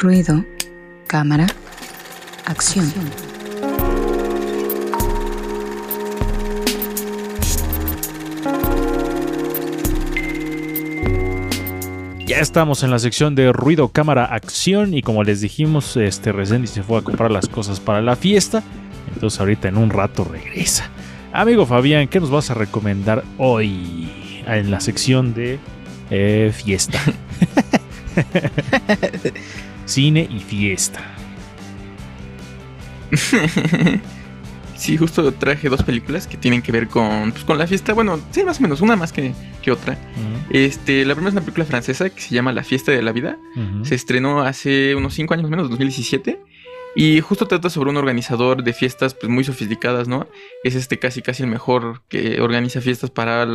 [0.00, 0.44] Ruido,
[1.08, 1.48] cámara,
[2.44, 2.86] acción.
[12.24, 16.68] Ya estamos en la sección de ruido, cámara, acción y como les dijimos, este Resendi
[16.68, 18.62] se fue a comprar las cosas para la fiesta,
[19.12, 20.88] entonces ahorita en un rato regresa.
[21.32, 24.08] Amigo Fabián, ¿qué nos vas a recomendar hoy
[24.46, 25.58] en la sección de
[26.10, 27.00] eh, fiesta?
[29.88, 31.00] Cine y fiesta.
[34.76, 37.94] Sí, justo traje dos películas que tienen que ver con, pues, con la fiesta.
[37.94, 39.98] Bueno, sí, más o menos, una más que, que otra.
[40.50, 43.38] Este, la primera es una película francesa que se llama La fiesta de la vida.
[43.82, 46.38] Se estrenó hace unos 5 años menos, 2017.
[46.94, 50.26] Y justo trata sobre un organizador de fiestas pues, muy sofisticadas, ¿no?
[50.64, 53.46] Es este casi casi el mejor que organiza fiestas para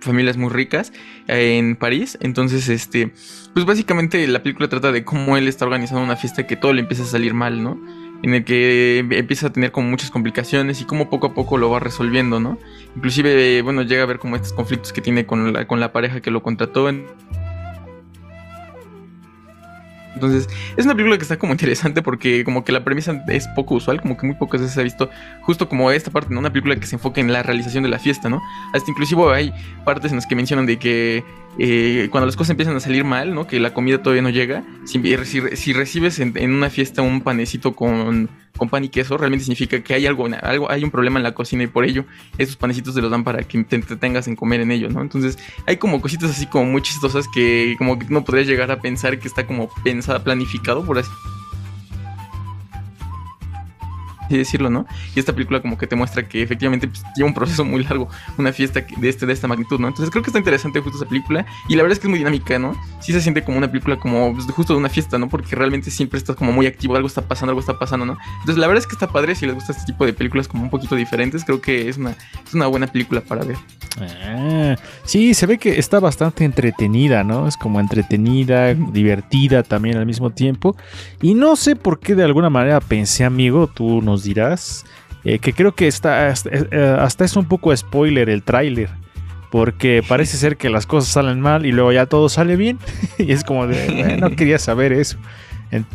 [0.00, 0.92] familias muy ricas
[1.28, 2.18] eh, en París.
[2.20, 3.12] Entonces, este,
[3.54, 6.80] pues básicamente la película trata de cómo él está organizando una fiesta que todo le
[6.80, 7.80] empieza a salir mal, ¿no?
[8.22, 11.70] En el que empieza a tener como muchas complicaciones y cómo poco a poco lo
[11.70, 12.58] va resolviendo, ¿no?
[12.96, 15.92] Inclusive, eh, bueno, llega a ver como estos conflictos que tiene con la, con la
[15.92, 16.90] pareja que lo contrató.
[20.26, 23.48] En- Entonces, es una película que está como interesante porque como que la premisa es
[23.48, 25.10] poco usual, como que muy pocas veces se ha visto
[25.42, 26.40] justo como esta parte, ¿no?
[26.40, 28.40] Una película que se enfoca en la realización de la fiesta, ¿no?
[28.72, 29.52] Hasta inclusive hay
[29.84, 31.24] partes en las que mencionan de que
[31.58, 33.46] eh, cuando las cosas empiezan a salir mal, ¿no?
[33.46, 34.64] Que la comida todavía no llega.
[34.84, 38.30] Si, si- si recibes en, una fiesta un panecito con,
[38.70, 41.62] pan y queso, realmente significa que hay algo, algo, hay un problema en la cocina
[41.62, 42.04] y por ello
[42.36, 44.94] esos panecitos te los dan para que te entretengas en comer en ellos.
[44.94, 48.80] Entonces hay como cositas así como muy chistosas que como que no podrías llegar a
[48.80, 51.10] pensar que está como pensada, planificado, por así
[54.30, 54.86] así decirlo, ¿no?
[55.14, 58.08] Y esta película como que te muestra que efectivamente pues, lleva un proceso muy largo,
[58.38, 59.88] una fiesta de, este, de esta magnitud, ¿no?
[59.88, 62.18] Entonces creo que está interesante justo esa película y la verdad es que es muy
[62.18, 62.80] dinámica, ¿no?
[63.00, 65.28] Sí se siente como una película como pues, justo de una fiesta, ¿no?
[65.28, 68.16] Porque realmente siempre estás como muy activo, algo está pasando, algo está pasando, ¿no?
[68.40, 70.62] Entonces la verdad es que está padre, si les gusta este tipo de películas como
[70.62, 72.10] un poquito diferentes, creo que es una,
[72.46, 73.56] es una buena película para ver.
[74.00, 77.48] Ah, sí, se ve que está bastante entretenida, ¿no?
[77.48, 80.76] Es como entretenida, divertida también al mismo tiempo.
[81.20, 84.84] Y no sé por qué de alguna manera pensé, amigo, tú nos dirás,
[85.24, 88.90] eh, que creo que está, hasta, eh, hasta es un poco spoiler el tráiler.
[89.50, 92.78] Porque parece ser que las cosas salen mal y luego ya todo sale bien.
[93.18, 95.18] y es como de, "Bueno, no quería saber eso.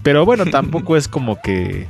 [0.04, 1.88] Pero bueno, tampoco es como que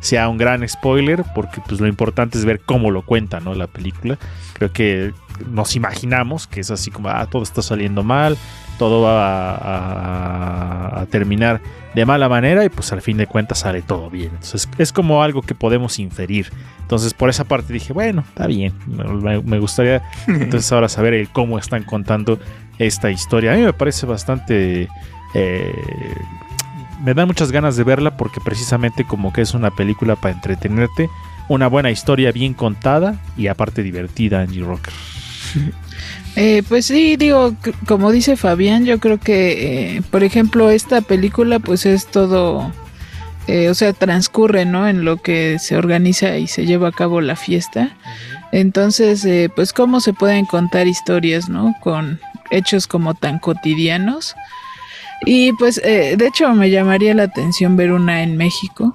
[0.00, 3.54] sea un gran spoiler, porque pues lo importante es ver cómo lo cuenta, ¿no?
[3.54, 4.18] La película.
[4.54, 5.12] Creo que
[5.50, 8.36] nos imaginamos que es así como, ah, todo está saliendo mal,
[8.78, 9.56] todo va a,
[10.96, 11.60] a- a terminar
[11.94, 14.30] de mala manera y pues al fin de cuentas sale todo bien.
[14.34, 16.50] Entonces es como algo que podemos inferir.
[16.80, 21.28] Entonces por esa parte dije, bueno, está bien, me, me gustaría entonces ahora saber el
[21.30, 22.38] cómo están contando
[22.78, 23.52] esta historia.
[23.52, 24.88] A mí me parece bastante...
[25.34, 25.74] eh,
[27.04, 31.08] me dan muchas ganas de verla porque precisamente como que es una película para entretenerte,
[31.48, 34.92] una buena historia bien contada y aparte divertida, Angie Rocker.
[36.36, 37.54] Eh, pues sí, digo,
[37.86, 42.72] como dice Fabián, yo creo que, eh, por ejemplo, esta película pues es todo,
[43.48, 44.88] eh, o sea, transcurre, ¿no?
[44.88, 47.96] En lo que se organiza y se lleva a cabo la fiesta.
[48.52, 51.74] Entonces, eh, pues cómo se pueden contar historias, ¿no?
[51.80, 54.34] Con hechos como tan cotidianos.
[55.26, 58.94] Y pues, eh, de hecho, me llamaría la atención ver una en México,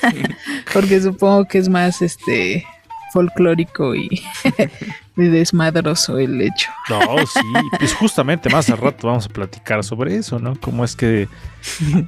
[0.72, 2.64] porque supongo que es más, este,
[3.12, 4.22] folclórico y,
[5.16, 6.70] y desmadroso el hecho.
[6.88, 7.40] No, sí,
[7.78, 10.54] pues justamente más al rato vamos a platicar sobre eso, ¿no?
[10.60, 11.28] Cómo es que...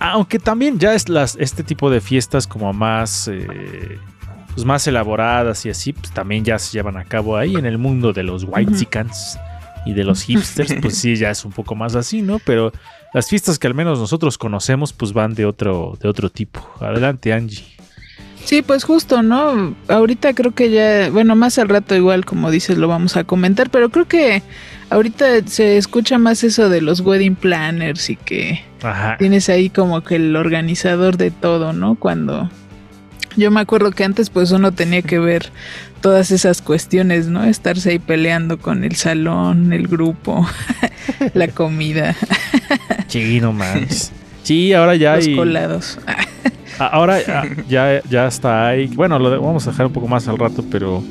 [0.00, 3.28] Aunque también ya es las, este tipo de fiestas como más...
[3.28, 3.98] eh,
[4.54, 7.76] pues más elaboradas y así, pues también ya se llevan a cabo ahí en el
[7.76, 8.72] mundo de los white
[9.84, 12.38] y de los hipsters, pues sí, ya es un poco más así, ¿no?
[12.38, 12.72] Pero
[13.12, 16.66] las fiestas que al menos nosotros conocemos, pues van de otro, de otro tipo.
[16.80, 17.64] Adelante, Angie.
[18.46, 19.74] Sí, pues justo, ¿no?
[19.88, 23.70] Ahorita creo que ya, bueno, más al rato igual, como dices, lo vamos a comentar,
[23.70, 24.40] pero creo que
[24.90, 29.16] ahorita se escucha más eso de los wedding planners y que Ajá.
[29.18, 31.96] tienes ahí como que el organizador de todo, ¿no?
[31.96, 32.48] Cuando
[33.36, 35.50] yo me acuerdo que antes pues uno tenía que ver
[36.00, 37.42] todas esas cuestiones, ¿no?
[37.42, 40.46] Estarse ahí peleando con el salón, el grupo,
[41.34, 42.14] la comida,
[43.08, 43.52] Sí, no.
[44.46, 45.34] Sí, ahora ya los hay.
[45.34, 45.98] colados.
[46.78, 48.86] A- Ahora ya, ya, ya está ahí.
[48.88, 51.02] Bueno, lo de- vamos a dejar un poco más al rato, pero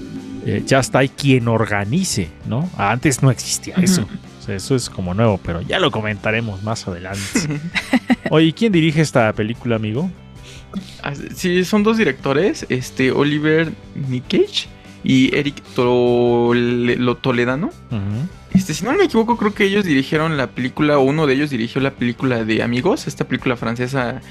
[0.45, 2.69] eh, ya está ahí quien organice, ¿no?
[2.77, 4.07] Antes no existía eso.
[4.39, 7.19] O sea, eso es como nuevo, pero ya lo comentaremos más adelante.
[8.29, 10.09] Oye, ¿quién dirige esta película, amigo?
[11.01, 13.71] Ah, Sí, son dos directores, este Oliver
[14.09, 14.68] Nikech
[15.03, 17.69] y Eric Tole- lo Toledano.
[18.53, 21.50] Este, si no me equivoco, creo que ellos dirigieron la película, o uno de ellos
[21.50, 24.21] dirigió la película de Amigos, esta película francesa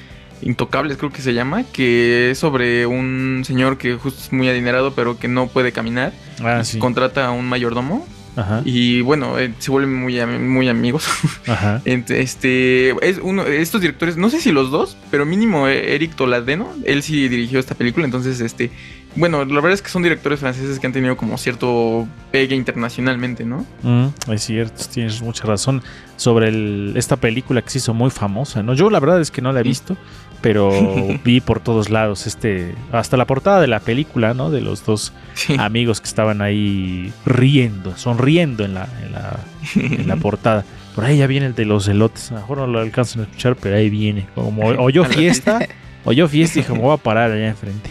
[0.42, 4.94] Intocables, creo que se llama, que es sobre un señor que justo es muy adinerado,
[4.94, 6.12] pero que no puede caminar.
[6.42, 6.78] Ah, sí.
[6.78, 8.62] Contrata a un mayordomo Ajá.
[8.64, 11.06] y bueno, eh, se vuelven muy, muy amigos.
[11.46, 11.80] Ajá.
[11.84, 16.68] Este es uno estos directores, no sé si los dos, pero mínimo eh, Eric Toladeno,
[16.84, 18.70] él sí dirigió esta película, entonces este,
[19.16, 23.44] bueno, la verdad es que son directores franceses que han tenido como cierto pegue internacionalmente,
[23.44, 23.64] ¿no?
[23.82, 25.82] Mm, es cierto, tienes mucha razón
[26.16, 28.74] sobre el- esta película que se hizo muy famosa, ¿no?
[28.74, 29.96] Yo la verdad es que no la he visto,
[30.44, 30.70] pero
[31.24, 34.50] vi por todos lados este, hasta la portada de la película, ¿no?
[34.50, 35.56] De los dos Sí.
[35.58, 39.40] amigos que estaban ahí riendo, sonriendo en la, en la,
[39.74, 40.64] en la portada.
[40.94, 43.24] Por ahí ya viene el de los elotes, a lo mejor no lo alcanzan a
[43.24, 44.26] escuchar, pero ahí viene.
[44.34, 45.66] Como o yo A la fiesta,
[46.04, 47.90] o yo fiesta y dije, me voy a parar allá enfrente.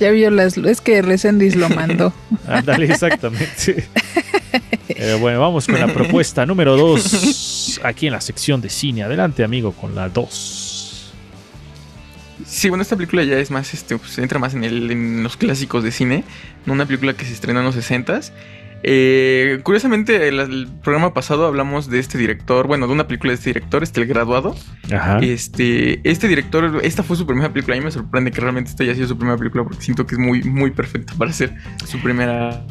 [0.00, 0.56] Ya vio las.
[0.56, 2.12] Es que Resendis lo mandó.
[2.46, 3.86] Ándale, exactamente.
[4.88, 6.76] Pero bueno, vamos con la propuesta número
[7.76, 7.84] 2.
[7.84, 9.02] Aquí en la sección de cine.
[9.02, 10.82] Adelante, amigo, con la 2.
[12.46, 15.36] Sí, bueno, esta película ya es más, este, pues, entra más en, el, en los
[15.36, 16.24] clásicos de cine,
[16.66, 18.32] no una película que se estrenó en los 60s.
[18.84, 23.36] Eh, curiosamente, el, el programa pasado hablamos de este director, bueno, de una película de
[23.36, 24.56] este director, este El Graduado.
[24.92, 25.18] Ajá.
[25.20, 27.76] Este, este director, esta fue su primera película.
[27.76, 30.16] A mí me sorprende que realmente esta haya sido su primera película porque siento que
[30.16, 31.54] es muy, muy perfecta para ser
[31.86, 32.66] su primera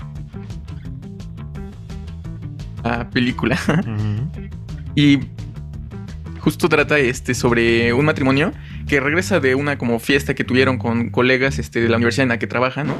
[2.83, 3.57] ah, película.
[3.67, 4.60] Ujú.
[4.95, 5.19] Y
[6.39, 8.51] justo trata este sobre un matrimonio
[8.91, 12.29] que regresa de una como fiesta que tuvieron con colegas este, de la universidad en
[12.29, 12.93] la que trabaja, ¿no?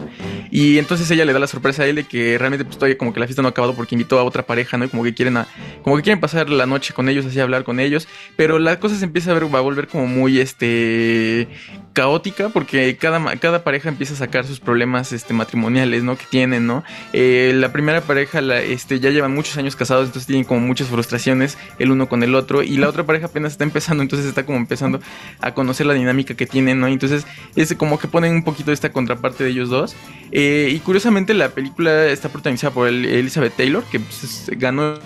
[0.50, 3.12] Y entonces ella le da la sorpresa a él de que realmente pues todavía como
[3.12, 4.86] que la fiesta no ha acabado porque invitó a otra pareja, ¿no?
[4.86, 5.48] Y como que quieren a-
[5.84, 8.08] como que quieren pasar la noche con ellos, así hablar con ellos,
[8.38, 11.50] pero la cosa se empieza a ver, va a volver como muy este
[11.94, 16.18] caótica porque cada, cada pareja empieza a sacar sus problemas este, matrimoniales, ¿no?
[16.18, 16.86] Que tienen, ¿no?
[17.12, 21.58] Eh, la primera pareja este, ya llevan muchos años casados, entonces tienen como muchas frustraciones
[21.80, 22.64] el uno con el otro.
[22.64, 25.02] Y la otra pareja apenas está empezando, entonces está como empezando
[25.42, 26.88] a conocer la dinámica que tienen, ¿no?
[26.88, 27.26] Entonces
[27.56, 29.96] es como que ponen un poquito esta contraparte de ellos dos.
[30.32, 35.00] Eh, y curiosamente la película está protagonizada por el- Elizabeth Taylor, que pues, es- ganó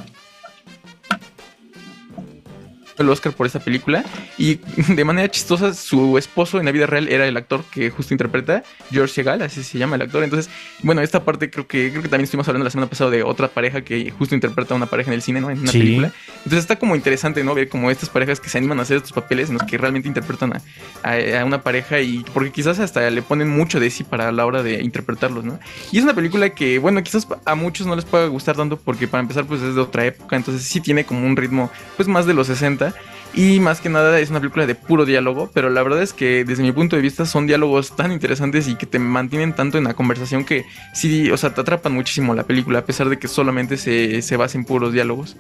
[2.97, 4.03] el Oscar por esta película
[4.37, 8.13] y de manera chistosa su esposo en la vida real era el actor que justo
[8.13, 10.23] interpreta George Segal, así se llama el actor.
[10.23, 10.51] Entonces,
[10.83, 13.47] bueno, esta parte creo que creo que también estuvimos hablando la semana pasada de otra
[13.49, 15.49] pareja que justo interpreta a una pareja en el cine, ¿no?
[15.49, 15.79] En una Sí.
[15.79, 16.11] película.
[16.37, 17.53] Entonces está como interesante, ¿no?
[17.55, 20.07] Ver como estas parejas que se animan a hacer estos papeles en los que realmente
[20.07, 20.61] interpretan a,
[21.03, 24.45] a- a una pareja y porque quizás hasta le ponen mucho de sí para la
[24.45, 25.59] hora de interpretarlos, ¿no?
[25.91, 29.07] Y es una película que, bueno, quizás a muchos no les pueda gustar tanto porque
[29.07, 32.25] para empezar pues es de otra época, entonces sí tiene como un ritmo pues más
[32.25, 32.84] de los 60
[33.33, 36.45] y más que nada es una película de puro diálogo, pero la verdad es que
[36.45, 39.83] desde mi punto de vista son diálogos tan interesantes y que te mantienen tanto en
[39.83, 43.27] la conversación que sí, o sea, te atrapan muchísimo la película a pesar de que
[43.27, 45.35] solamente se, se basa en puros diálogos.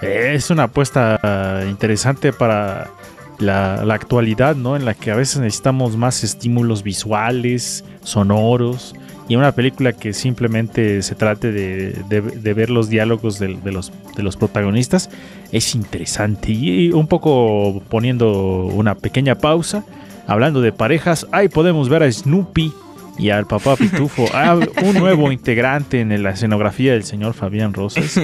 [0.00, 1.20] Es una apuesta
[1.68, 2.90] interesante para
[3.38, 4.76] la, la actualidad, ¿no?
[4.76, 8.94] En la que a veces necesitamos más estímulos visuales, sonoros,
[9.28, 13.92] y una película que simplemente se trate de, de- de ver los diálogos de, los,
[14.16, 15.08] de los protagonistas
[15.52, 16.52] es interesante.
[16.52, 19.84] Y un poco poniendo una pequeña pausa,
[20.26, 22.72] hablando de parejas, ahí podemos ver a Snoopy
[23.16, 28.18] y al papá Pitufo, Ah, un nuevo integrante en la escenografía del señor Fabián Rosas.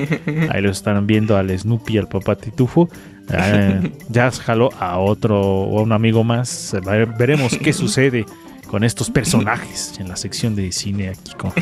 [0.51, 2.89] Ahí lo están viendo al Snoopy y al papá Pitufo.
[3.33, 6.77] Ah, ya jaló a otro o a un amigo más.
[6.85, 8.27] Ver- Veremos qué sucede
[8.71, 11.53] con estos personajes en la sección de cine aquí con.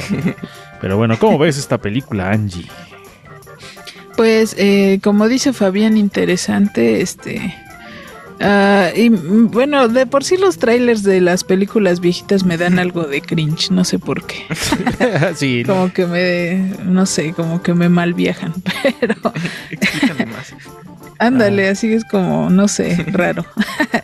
[0.80, 2.66] Pero bueno, ¿cómo ves esta película, Angie?
[4.14, 7.54] Pues, eh, como dice Fabián, interesante, este...
[8.40, 12.78] ah, y mm, bueno, de por sí los trailers de las películas viejitas me dan
[12.78, 14.44] algo de cringe, no sé por qué.
[15.34, 15.74] sí, ¿no?
[15.74, 18.52] Como que me, no sé, como que me mal viajan,
[19.00, 19.14] pero
[19.70, 20.54] Explícame más.
[21.18, 23.46] ándale, así es como, no sé, raro.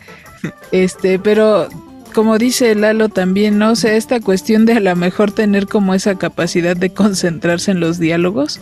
[0.71, 1.69] este, pero
[2.15, 6.15] como dice Lalo también, no sé, esta cuestión de a lo mejor tener como esa
[6.15, 8.61] capacidad de concentrarse en los diálogos,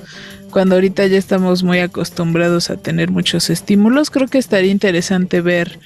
[0.49, 5.79] cuando ahorita ya estamos muy acostumbrados a tener muchos estímulos, creo que estaría interesante ver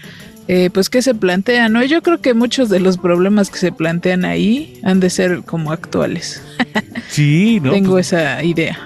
[0.47, 1.83] eh, pues qué se plantea, ¿no?
[1.83, 5.71] Yo creo que muchos de los problemas que se plantean ahí han de ser como
[5.71, 6.41] actuales.
[7.09, 7.71] Sí, ¿no?
[7.71, 8.77] Tengo Pues, esa idea.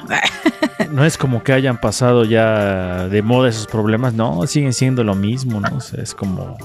[0.91, 5.15] no es como que hayan pasado ya de moda esos problemas, no, siguen siendo lo
[5.15, 5.77] mismo, ¿no?
[5.77, 6.55] O sea, es como,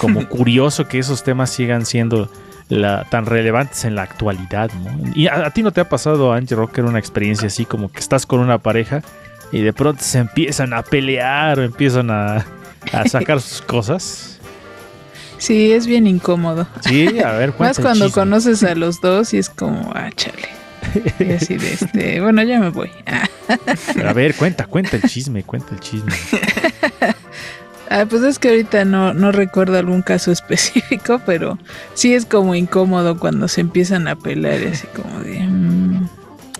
[0.00, 2.30] como curioso que esos temas sigan siendo
[2.68, 5.12] la- tan relevantes en la actualidad, ¿no?
[5.14, 7.98] Y a, a ti no te ha pasado, Angie Rocker, una experiencia así como que
[8.00, 9.02] estás con una pareja
[9.52, 12.46] y de pronto se empiezan a pelear o empiezan a,
[12.92, 14.38] a sacar sus cosas.
[15.38, 16.66] Sí, es bien incómodo.
[16.82, 18.20] Sí, a ver, Más cuando chisme.
[18.22, 20.48] conoces a los dos y es como, ah, chale.
[21.18, 22.90] Y así de este, bueno, ya me voy.
[24.04, 26.12] A ver, cuenta, cuenta el chisme, cuenta el chisme.
[27.90, 31.58] Ah, pues es que ahorita no, no recuerdo algún caso específico, pero
[31.94, 35.40] sí es como incómodo cuando se empiezan a pelear, así como de.
[35.40, 36.08] mm,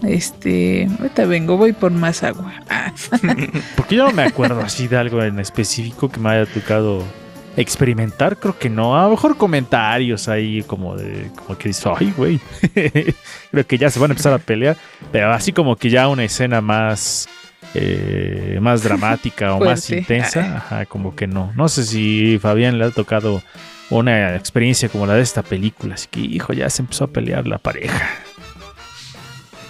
[0.02, 0.88] este.
[0.98, 2.52] Ahorita vengo, voy por más agua.
[3.76, 7.04] Porque yo no me acuerdo así de algo en específico que me haya tocado
[7.56, 8.36] experimentar.
[8.36, 8.98] Creo que no.
[8.98, 11.30] A lo mejor comentarios ahí como de.
[11.36, 12.40] Como que dices, ay, güey.
[13.52, 14.76] Creo que ya se van a empezar a pelear.
[15.12, 17.28] Pero así como que ya una escena más.
[17.74, 20.56] Eh, más dramática o más intensa.
[20.56, 21.52] Ajá, como que no.
[21.56, 23.42] No sé si Fabián le ha tocado
[23.90, 25.94] una experiencia como la de esta película.
[25.94, 28.10] Así que, hijo, ya se empezó a pelear la pareja.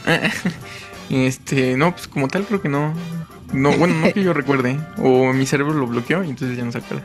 [1.11, 2.95] Este, no, pues como tal creo que no.
[3.53, 4.79] No, bueno, no que yo recuerde.
[4.99, 7.03] O mi cerebro lo bloqueó y entonces ya no se acuerda.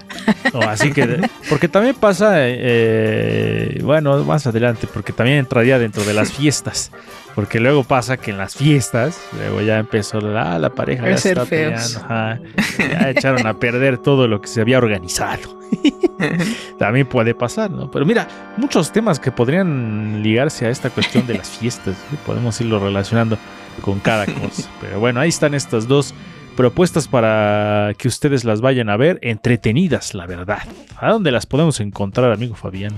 [0.53, 6.13] No, así que, porque también pasa, eh, bueno, más adelante, porque también entraría dentro de
[6.13, 6.91] las fiestas.
[7.35, 11.33] Porque luego pasa que en las fiestas, luego ya empezó la, la pareja ya ser
[11.37, 11.99] está feos.
[11.99, 12.39] peleando, ajá,
[13.01, 15.59] ya echaron a perder todo lo que se había organizado.
[16.79, 17.91] También puede pasar, ¿no?
[17.91, 22.17] Pero mira, muchos temas que podrían ligarse a esta cuestión de las fiestas, ¿sí?
[22.25, 23.37] podemos irlo relacionando
[23.81, 24.69] con cada cosa.
[24.79, 26.13] Pero bueno, ahí están estas dos
[26.55, 30.63] propuestas para que ustedes las vayan a ver, entretenidas, la verdad.
[30.97, 32.93] ¿A dónde las podemos encontrar, amigo Fabián?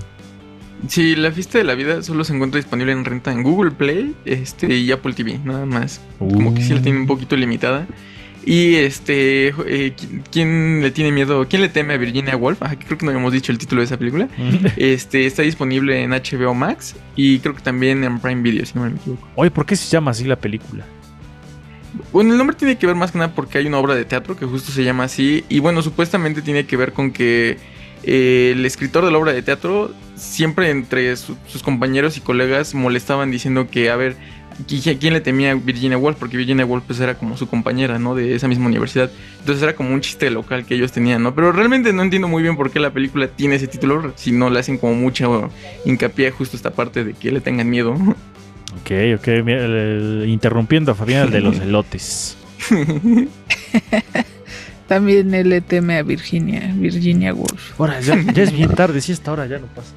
[0.86, 4.14] Sí, la fiesta de la vida solo se encuentra disponible en renta en Google Play
[4.24, 6.00] este, y Apple TV, nada más.
[6.18, 7.86] Como que sí la tiene un poquito limitada.
[8.46, 9.52] Y este, eh,
[9.96, 11.46] ¿qui- ¿quién le tiene miedo?
[11.48, 12.58] ¿Quién le teme a Virginia Woolf?
[12.62, 14.28] Ah, que creo que no habíamos dicho el título de esa película.
[14.76, 18.84] Este, está disponible en HBO Max y creo que también en Prime Video, si no
[18.88, 19.28] me equivoco.
[19.34, 20.84] Oye, ¿por qué se llama así la película?
[22.12, 24.36] Bueno, el nombre tiene que ver más que nada porque hay una obra de teatro
[24.36, 25.44] que justo se llama así.
[25.48, 27.58] Y bueno, supuestamente tiene que ver con que
[28.04, 32.74] eh, el escritor de la obra de teatro siempre entre su- sus compañeros y colegas
[32.74, 34.16] molestaban diciendo que, a ver,
[34.66, 36.16] ¿qui- ¿quién le temía a Virginia Woolf?
[36.18, 38.14] Porque Virginia Woolf pues, era como su compañera, ¿no?
[38.14, 39.10] De esa misma universidad.
[39.40, 41.34] Entonces era como un chiste local que ellos tenían, ¿no?
[41.34, 44.50] Pero realmente no entiendo muy bien por qué la película tiene ese título, si no
[44.50, 45.50] le hacen como mucho
[45.84, 47.92] hincapié justo esta parte de que le tengan miedo.
[47.92, 52.36] Ok, ok, mira, el- el- interrumpiendo a Fabián, el de los elotes.
[54.88, 57.78] también él le teme a Virginia, Virginia Woolf.
[57.78, 59.92] Ahora, ya, ya es bien tarde, si esta hora ya no pasa.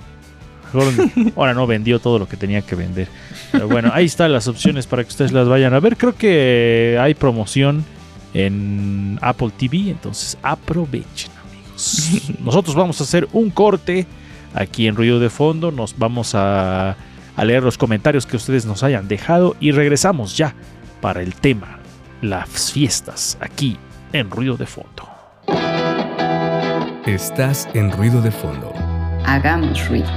[0.74, 0.92] Ahora,
[1.36, 3.08] ahora no vendió todo lo que tenía que vender.
[3.54, 5.96] Pero bueno, ahí están las opciones para que ustedes las vayan a ver.
[5.96, 7.86] Creo que hay promoción
[8.34, 12.12] en Apple TV, entonces aprovechen, amigos.
[12.44, 14.06] Nosotros vamos a hacer un corte
[14.54, 15.72] aquí en Ruido de Fondo.
[15.72, 16.98] Nos vamos a,
[17.38, 20.54] a leer los comentarios que ustedes nos hayan dejado y regresamos ya
[21.00, 21.80] para el tema,
[22.22, 23.78] las fiestas, aquí
[24.14, 25.08] en Ruido de Fondo.
[27.06, 28.74] Estás en ruido de fondo.
[29.26, 30.10] Hagamos ruido.